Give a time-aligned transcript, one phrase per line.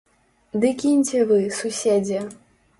[0.63, 2.27] Ды кіньце вы, суседзе!